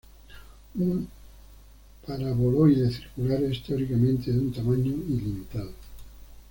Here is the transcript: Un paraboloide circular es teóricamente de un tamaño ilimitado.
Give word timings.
Un 0.79 1.07
paraboloide 2.07 2.89
circular 2.91 3.43
es 3.43 3.61
teóricamente 3.61 4.31
de 4.31 4.39
un 4.39 4.51
tamaño 4.51 4.89
ilimitado. 4.93 5.73